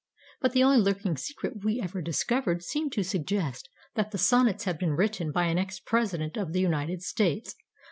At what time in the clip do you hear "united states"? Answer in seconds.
6.59-7.53